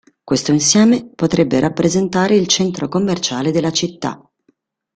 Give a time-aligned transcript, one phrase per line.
[0.23, 4.19] Questo insieme potrebbe rappresentare il centro commerciale della città.